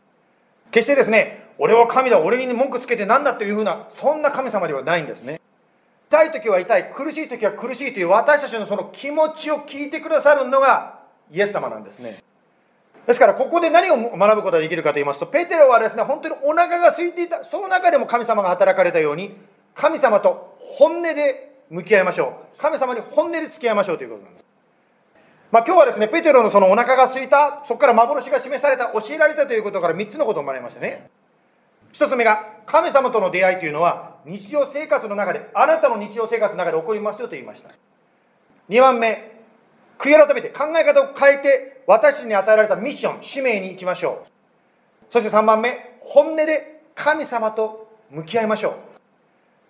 [0.71, 5.41] 決してですね俺は神だ俺に文句つけてなんだというふうなそんな神様ではないんですね。
[6.07, 10.99] 痛い時は痛い苦しい時は苦しいという私たちのその気持ちを聞いてくださるのが
[11.33, 12.23] イエス様なんですね。
[13.09, 19.35] ですからここで何を学ぶことができるかと言いますとペテロはですね本当にお腹が空いていたその中でも神様が働かれたように
[19.73, 24.45] 神様と本音で向き合いましょう神様に本音で付き合いましょうということなんです
[25.51, 31.09] まあ、今日はですね、ペテロのそのお腹が空いた、そこから幻が示された、教えられたということから3つのことを学びましたね。
[31.93, 37.71] 1つ目が、神様との出会いというのは、日常生活の中で、あなたの日常生活の中で起こりますよと言いました。
[38.69, 39.39] 2番目、
[39.97, 45.11] 悔い改めて考え方を変えて、私に与えられたミッション、使命に行きましょう。
[45.11, 48.77] そして3番目、本音で神様と向き合いましょ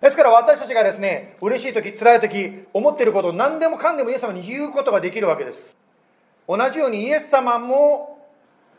[0.02, 0.04] う。
[0.04, 5.74] ですから私たちがですね、嬉しい時、辛い時、思っていることを何でもかんでもイエス様に言うことができるわけです。
[6.46, 8.20] 同じようにイエス様も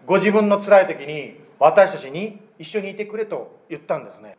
[0.05, 4.37] ご自分の辛い時に私たちに一緒にいてくれと言ったんですね。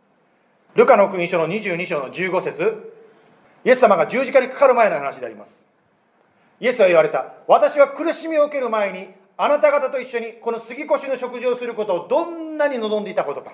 [0.76, 2.94] ルカの福音書の22章の15節
[3.66, 5.61] イエス様が十字架にかかる前の話であります。
[6.62, 7.34] イエスは言われた。
[7.48, 13.54] 私は苦しみを受ける前にあなた方と一緒にこの杉越の食事をすることをどんなに望んでいたことか。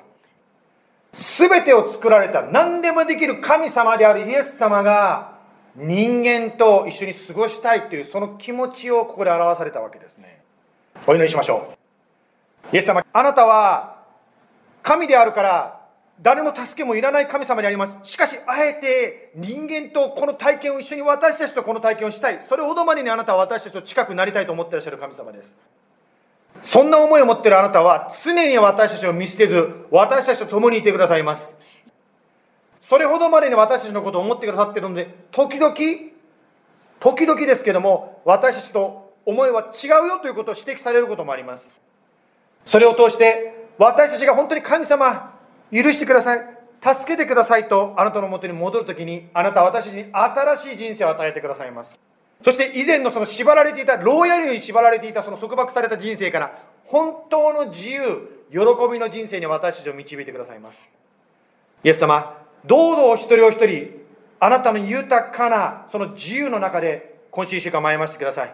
[1.13, 5.38] すべてを作られた何でもできる神様であるイエス様が
[5.76, 10.41] 人間と一緒に過ごしたいというその気持ちをここで表されたわけですね。
[11.08, 11.70] お祈りしましょ
[12.74, 12.76] う。
[12.76, 14.04] イエス様、あなたは
[14.84, 15.77] 神であるから
[16.21, 17.99] 誰の助けもいらない神様であります。
[18.03, 22.41] しかし、あえて人間とこの体験を一緒に私たちとこの体験をしたい。
[22.47, 25.56] それほどまでにあなたは私たちと近くなりたいと思ってらっしゃる神様です。
[26.62, 31.53] そんな思いを持ってるあなたは常に私たちを見捨てず、私たちと共にいてくださいます。
[32.82, 35.75] それほどまでに私たちのことを思ってくださっているので、時々、
[36.99, 41.71] 時々ですけども、私たちと思いは違うよということを指摘されることもあります。
[42.65, 45.37] それを通して、私たちが本当に神様、
[45.71, 46.58] 許してください。
[46.82, 51.99] 助けてくださいと、あなたのもとに戻るときに、あなたは私に新しい人生を与えてくださいます。
[52.43, 58.60] そして以前のその縛られていた、牢屋に縛られていたその束縛された人生から、本当の自由、喜
[58.91, 60.89] びの人生に私たちを導いてくださいます。
[61.84, 64.06] イエス様、どうぞお一人お一人、
[64.39, 68.53] あなたの豊かなその自由の中で、今週一週間前ましてください。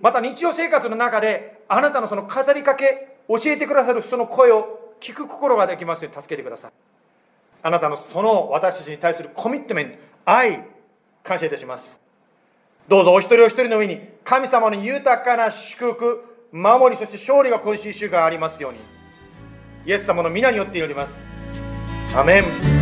[0.00, 6.72] また日常生活の中で、あなたのその語りかけ、教えてくださるその声を聞く心ができますように助けてください。
[7.62, 10.64] あなたのその私たちに対するコミットメント、愛、
[11.22, 12.00] 感謝いたします。
[12.88, 18.78] どうぞお一人お一人の上に神様の豊かな祝福、守り、そして勝利が今週一週間ありますように。
[19.84, 21.14] イエス様の皆によって祈ります。
[22.16, 22.81] アメン。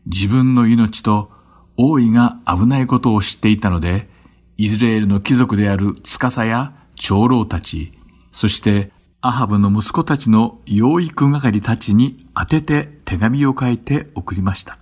[0.06, 1.32] 自分の命と
[1.78, 4.10] 王位が危ないことを知っていたので、
[4.58, 7.94] イスラエルの貴族である司や長老たち、
[8.32, 8.92] そして
[9.22, 14.78] アハブの息子たちの養育係たちに当てて手紙を書いて送りました。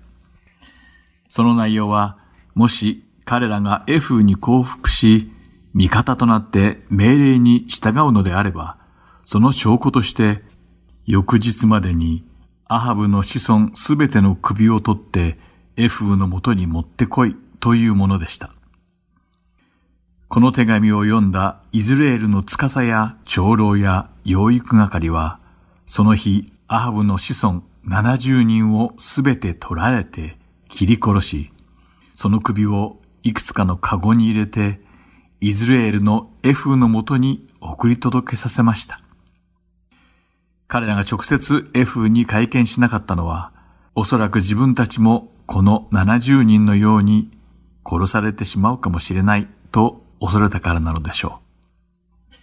[1.30, 2.18] その内容は、
[2.56, 5.32] もし彼らがエフに降伏し、
[5.74, 8.78] 味方となって命令に従うのであれば、
[9.26, 10.44] その証拠として、
[11.06, 12.24] 翌日までに
[12.70, 15.38] アハブの子孫すべての首を取って
[15.78, 18.52] エフウのもとに持ってこいというものでした。
[20.28, 25.40] この手紙を読んだイズレールの司や長老や養育係は、
[25.86, 30.38] その日、アハブの子孫70人をすべて取られて
[30.68, 31.54] 切り殺し、
[32.14, 34.82] その首をいくつかのカゴに入れて、
[35.40, 39.00] イズレールのエフウのもとに送り届けさせました。
[40.68, 43.54] 彼らが直接エフに会見しなかったのは、
[43.96, 47.32] おそらく自分たちもこの70人のように
[47.86, 52.36] 殺されてしまうかもしれないと恐れたからなのでしょう。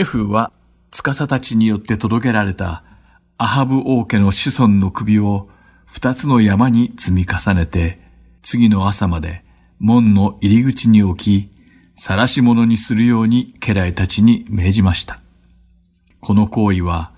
[0.00, 0.50] エフは、
[0.90, 2.82] 司たちによって届けられた
[3.38, 5.48] アハブ王家の子孫の首を
[5.84, 8.00] 二つの山に積み重ねて、
[8.42, 9.44] 次の朝まで
[9.78, 11.50] 門の入り口に置き、
[11.96, 15.20] 晒し物にするように家来たちに命じました。
[16.20, 17.12] この行為は、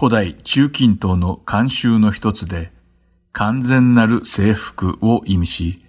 [0.00, 2.72] 古代中近東の慣習の一つで、
[3.32, 5.84] 完全なる征服を意味し、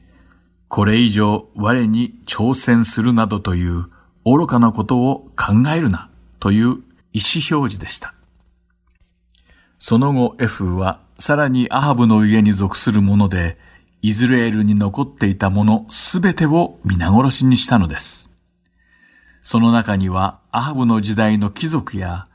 [0.68, 3.86] これ以上我に挑戦するなどという
[4.26, 6.10] 愚かなことを考えるな
[6.42, 6.76] という意思
[7.58, 8.14] 表示でした。
[9.80, 13.58] その後エフはさらにアハブの家に属する者で、
[14.02, 18.30] イズレールに残っていたものすべてを皆殺しにしたのです。
[19.42, 22.26] その中にはアハブの時代の貴族や、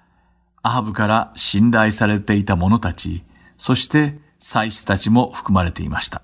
[0.67, 3.23] アハブから信頼されていた者たち、
[3.57, 6.23] そして祭司たちも含まれていました。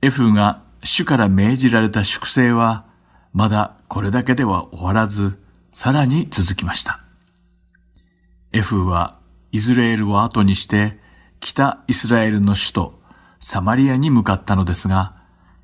[0.00, 2.84] エフが主から命じられた粛清は、
[3.32, 7.00] まだこれだけでは終わらず、さらに続きました。
[8.52, 9.18] エフは
[9.50, 11.00] イズレールを後にして、
[11.40, 13.02] 北イスラエルの首都
[13.40, 15.16] サマリアに向かったのですが、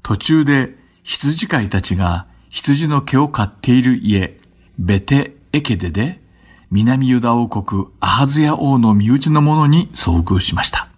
[0.03, 4.41] 途中で羊飼いたちが羊の毛を飼っている家、
[4.81, 6.24] ベテエケデで、
[6.75, 10.89] 南ユダ王国アハズヤ王の身内の者に遭遇しました。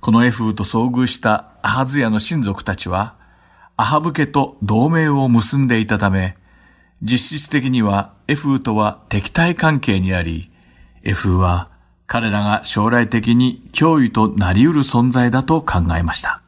[0.00, 3.16] このエフーと遭遇したアハズヤの親族たちは、
[3.76, 6.38] アハブ家と同盟を結んでいたため、
[7.02, 10.50] 実質的にはエフーとは敵対関係にあり、
[11.02, 11.68] エフーは
[12.06, 16.40] 彼らが将来的に脅威となり得る存在だと考えました。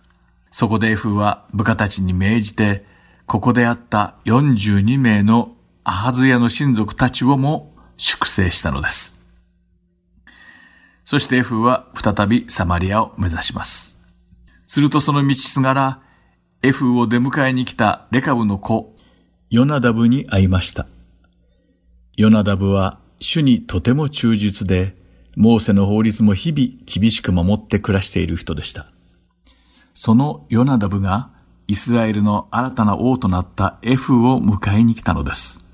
[0.51, 2.87] そこでエフーは部下たちに命じて、
[3.27, 5.53] ここであった42名の
[5.85, 7.72] アハズヤの親族たちをも
[8.03, 9.21] 粛清したのです。
[11.05, 13.99] そしてエフは再びサマリアを目指します。
[14.67, 16.03] するとその道すがら、
[16.63, 18.97] エフを出迎えに来たレカブの子、
[19.51, 20.87] ヨナダブに会いました。
[22.17, 24.97] ヨナダブは主にとても忠実で、
[25.37, 28.87] モーセの法律も日々厳しく守って暮らしている人でした。
[29.95, 31.31] そのヨナダブが
[31.69, 35.65] イスラエルの新たな王となったエフを迎えに来たのです。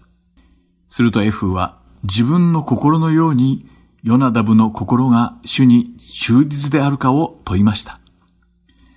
[0.88, 3.66] するとエフは自分の心のように
[4.02, 7.98] ヨナダブの心が主に忠実であるかを問いました。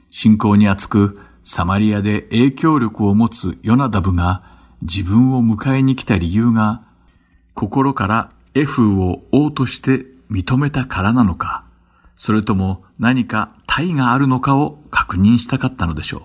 [0.09, 4.43] 信仰に厚くサマリアで影響力を持つヨナダブが
[4.81, 6.83] 自分を迎えに来た理由が
[7.53, 11.65] 心からエフを王として認めたからなのか、
[12.15, 16.21] それとも何か体があるのかを確認したかったのでしょう。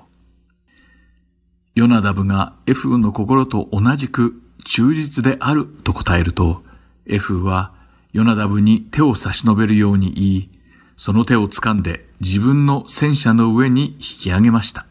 [1.74, 6.64] ヨナダブがエフの心と同じく忠実であると答えると、
[7.06, 7.72] エフは
[8.12, 10.50] ヨナダブに手を差し伸べるように言い、
[10.96, 14.86] その手を掴んで自分の戦車の上に引き上げました。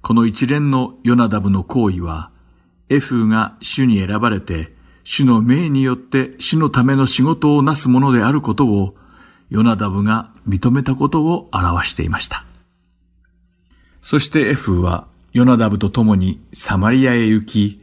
[0.00, 2.30] この一連のヨナダブの行為は、
[2.88, 8.94] エフが主に選ばれて、主の命によって主のための仕事をなすものであることを、
[9.50, 12.46] ヨナダブが認めたことを表していました。
[14.00, 17.81] そしてエフはヨナダブと共にサマリアへ行き、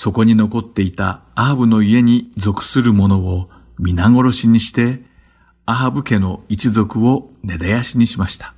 [0.00, 5.02] そこに残っていたアハブの家に属する者を皆殺しにして、
[5.66, 8.54] アハブ家の一族を根絶やしにしました。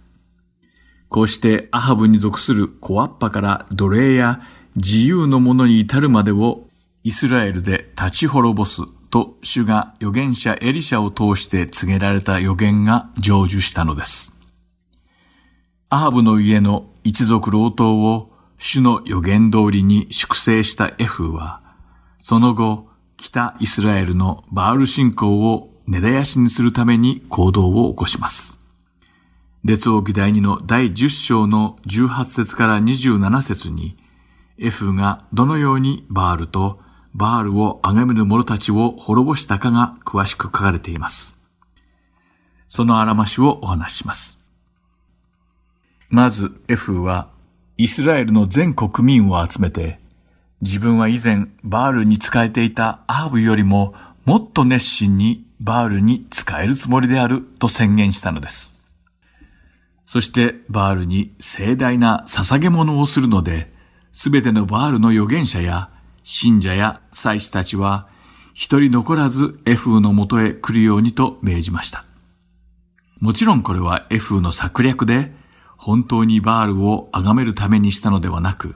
[1.08, 4.42] こうしてアハブに属するコアッパから奴隷や
[4.76, 6.68] 自由の者に至るまでを
[7.04, 14.36] イスラエルで立ち滅ぼすと主が預言者エリシャを通して告げられた預言が成就したのです。
[15.88, 18.29] アハブの家の一族老頭を
[18.62, 21.62] 主の予言通りに粛清したエフは、
[22.20, 28.60] その後、北イスラエルのバール信仰を根絶やしにするために行動を起こします。
[29.64, 33.96] 列王記第2の第10章の18節から27節に、
[34.58, 36.80] エフがどのようにバールと
[37.14, 41.40] バールを崇める者たちを滅ぼしたかが詳しく書かれています。
[42.68, 44.38] そのあらましをお話しします。
[46.10, 47.30] まず、エフは、
[47.82, 50.00] イスラエルの全国民を集めて、
[50.60, 53.94] 自分は以前バールに仕えていたアーブよりも
[54.26, 58.76] もっと熱心にバールに仕えるつもりであると宣言したのです。
[60.04, 63.72] そしてバールに盛大な捧げ物をするので、
[64.12, 65.88] すべてのバールの預言者や
[66.22, 68.08] 信者や祭司たちは
[68.52, 72.04] 一人残らずエフーのもとへ来るようにと命じました。
[73.20, 75.39] もちろんこれはエフーの策略で
[75.82, 78.74] 本当にバールを崇めるためにしたのではなく、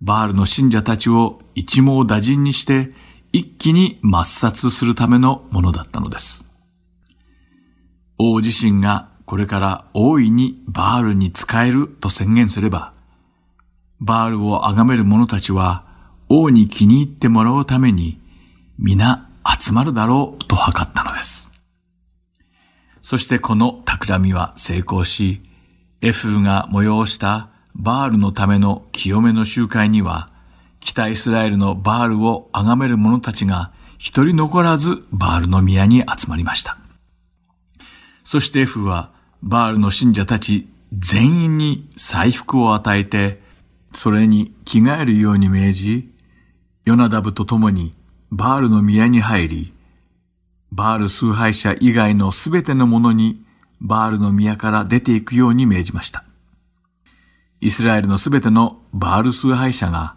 [0.00, 2.94] バールの信者たちを一網打尽にして
[3.34, 6.46] 一気に抹殺するためのものだったのです。
[8.18, 12.94] 王自身がこれから大いにバールに仕えると宣言すれば、
[14.00, 15.84] バールを崇める者たちは
[16.30, 18.18] 王に気に入ってもらうために
[18.78, 19.28] 皆
[19.60, 21.52] 集まるだろうと図ったのです。
[23.02, 25.42] そしてこの企みは成功し、
[26.04, 30.28] エフが催したバールのための清めの集会には、
[30.78, 36.76] 北イスラエルのバールを崇める者たちが一人残らずバールの宮に集まりました。
[38.22, 43.40] そしてエフはバールの信者たち全員に財福を与えて、
[43.94, 46.12] それに着替えるように命じ、
[46.84, 47.94] ヨナダブと共に
[48.30, 49.72] バールの宮に入り、
[50.70, 53.43] バール崇拝者以外のすべての者に
[53.80, 56.24] バールの宮から出ていくように命じました。
[57.60, 60.16] イスラエルのすべてのバール崇拝者が、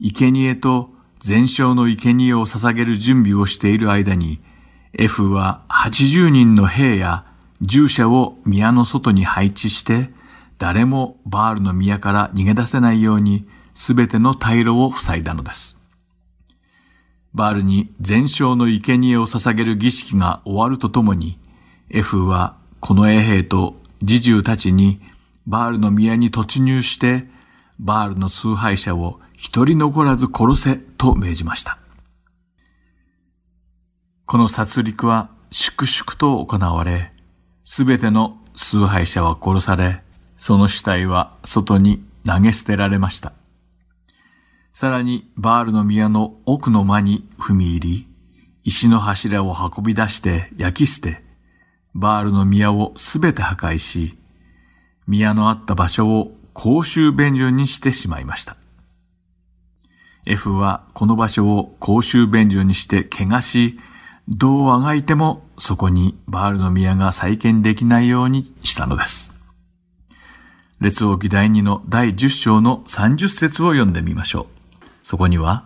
[0.00, 0.90] 生贄と
[1.20, 4.40] 全焼の生贄を捧げる準備をしている間に、
[4.92, 7.24] エフは80人の兵や
[7.60, 10.10] 従者を宮の外に配置して、
[10.58, 15.78] 誰もバールの宮から逃げ出せないように、すべての退路を塞いだのです。
[17.32, 21.38] バールに全焼の生贄を捧げる儀式が終わるとともに、
[21.90, 25.00] エフはこの衛兵と侍従たちに
[25.46, 27.26] バールの宮に突入して、
[27.78, 31.78] バールの崇拝者を一人残らず殺せと命じました。
[34.26, 37.12] この殺戮は粛々と行われ、
[37.64, 40.02] すべての崇拝者は殺され、
[40.36, 43.32] その死体は外に投げ捨てられました。
[44.72, 48.08] さらにバールの宮の奥の間に踏み入り、
[48.64, 51.24] 石の柱を運び出して焼き捨て、
[51.98, 54.16] バールの宮をすべて破壊し、
[55.08, 58.56] 宮のあった場所を公衆便所にしてしまいました。
[60.24, 63.80] F はこの場所を公衆便所にして怪我し、
[64.28, 69.34] どうあがいてもそこにバールの宮が再建できないようにしたのです。
[70.80, 74.86] 列王記第2の第10章の30節を読んでみましょう。
[75.02, 75.64] そこには、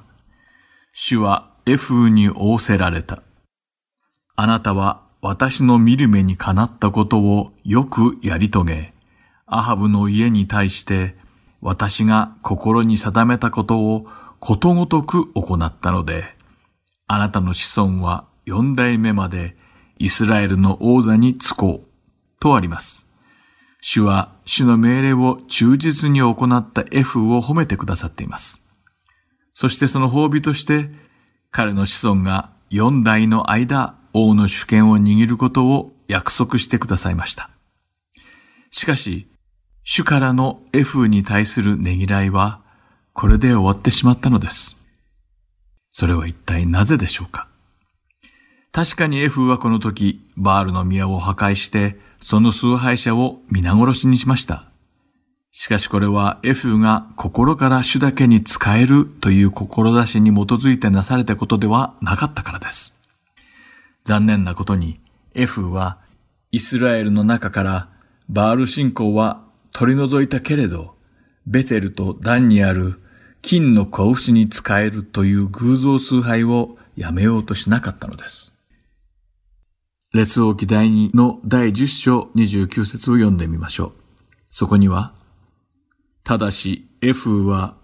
[0.95, 3.23] 主はエフに仰せられた。
[4.35, 8.93] あなたは私の見る目にかなったことをよくやり遂げ、
[9.47, 11.15] アハブの家に対して
[11.61, 14.09] 私が心に定めたことを
[14.41, 16.25] ことごとく行ったので、
[17.07, 19.55] あなたの子孫は四代目まで
[19.97, 21.89] イスラエルの王座につこう、
[22.41, 23.07] とあります。
[23.81, 28.65] 主は主の命令を忠実に行ったエフを褒めてくださっています。
[29.53, 30.91] そしてその褒美として、
[31.53, 37.51] 彼の子孫が四代の間、王の主権を握ることを約束してくださいました。
[38.71, 39.29] しかし、
[39.85, 42.61] 主からのエフに対するねぎらいは、
[43.13, 44.77] これで終わってしまったのです。
[45.91, 47.49] それは一体なぜでしょうか？
[48.73, 54.65] 確かにエフはこの時、バールの宮を破壊して、その崇拝者を皆殺しにしました。
[55.51, 62.92] しかしこれはエフが心から主だけに仕えるという志に基づいてなされたことではなかったからです。
[64.05, 65.01] 残念なことに、
[65.35, 65.99] エフは
[66.51, 67.89] イスラエルの中から
[68.29, 70.95] バール信仰は取り除いたけれど、
[71.47, 73.01] ベテルとダンにある
[73.41, 78.55] 金の子牛に仕えるという偶像崇拝をやめようとしなかったのです。
[80.13, 83.93] 列王記第2の第10章29節を読んでみましょう。
[84.51, 85.15] そこには、
[86.23, 87.77] ただし、エフーは、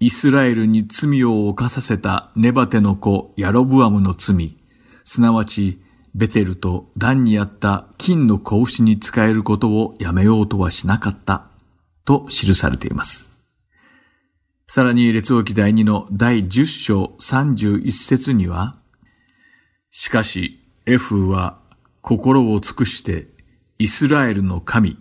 [0.00, 4.57] イスラエルに罪を犯させたネバテの子ヤロブアムの罪、
[5.10, 5.80] すなわち、
[6.14, 11.46] ベテルとダンにあった金の子牛に使えることをやめようとはしなかった、
[12.04, 13.30] と記されています。
[14.66, 18.76] さらに、列王記第2の第10章31節には、
[19.88, 21.58] しかし、エフーは
[22.02, 23.28] 心を尽くして
[23.78, 24.98] イスラエルの神、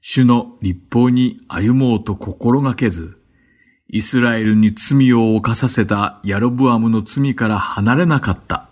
[0.00, 3.16] 主の立法に歩もうと心がけず、
[3.88, 8.67] イスラエルに罪を犯させたヤロブアムの罪から離れなかった、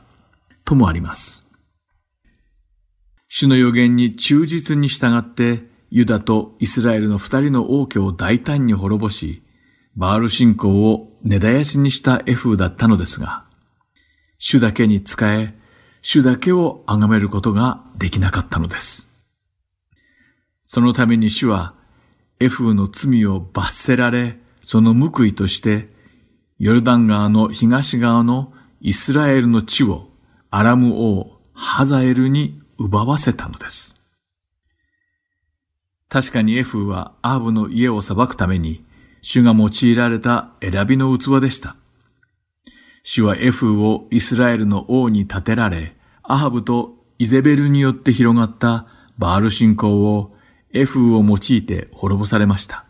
[0.67, 1.47] ともあります。
[3.29, 9.43] 主の予言に忠実に従って、ユダとイスラエルの二人の王家を大胆に滅ぼし、
[9.95, 13.45] バール信仰を根絶やしにしたエフだったのですが、
[14.39, 15.55] 主だけに仕え、
[16.03, 19.11] 主だけを崇めることができなかったのです。
[20.67, 21.75] そのために主は、
[22.41, 25.89] エフの罪を罰せられ、その報いとして、
[26.59, 30.11] ヨルダン川の東側のイスラエルの地を
[30.57, 33.95] アラム王ハザエルに奪わせたのです。
[36.09, 38.83] 確かにエフーはアーブの家を裁くために、
[39.21, 41.77] 主が用いられた選びの器でした。
[43.03, 48.87] 主はエフーをイスラエルの王に立てられ、アハブとイゼベルによって広がった
[49.19, 50.35] バール信仰を
[50.73, 52.87] エフーを用いて滅ぼされました。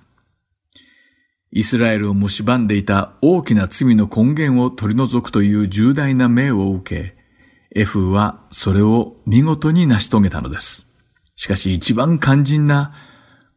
[1.50, 7.25] イスラエルを蝕んでいた大きな罪の根源を取り除くという重大な命を受け、
[7.76, 10.88] エフはそれを見事に成し遂げたのです。
[11.34, 12.94] しかし一番肝心な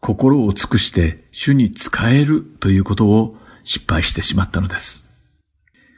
[0.02, 5.08] 心を尽くして主に仕えるということを失敗してしまったのです。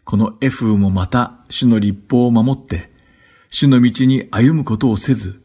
[0.04, 2.92] このエフもまた主の立法を守って
[3.50, 5.42] 主の道に歩むことをせず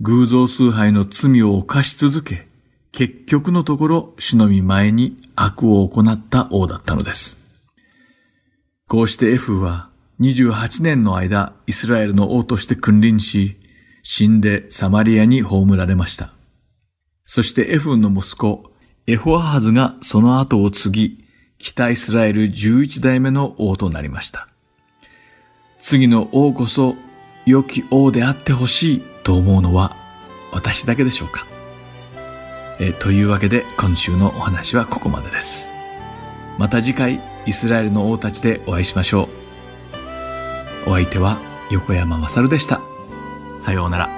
[0.00, 2.48] 偶像崇拝の罪を犯し続け、
[2.90, 7.38] 結局のところ主の御前に悪を行った王だったのです。
[8.88, 9.87] こうしてエフは
[10.20, 13.56] 28年の間イスラエルの王として君臨し、
[14.02, 16.32] 死んでサマリアに葬られました。
[17.24, 18.72] そしてエフンの息子
[19.06, 21.24] エホアハズがその後を継ぎ、
[21.58, 24.48] 北イスラエル11代目の王となりました。
[25.78, 26.94] 次の王こそ
[27.46, 29.96] 良き王であってほしいと思うのは
[30.52, 31.46] 私だけでしょうか。
[32.80, 35.70] えというわけで今週のお話はここまでです。
[36.58, 39.37] また次回イスラエルの王たちでお会いしましょう。
[40.88, 41.38] お相手は
[41.70, 42.80] 横山まさるでした。
[43.58, 44.17] さようなら。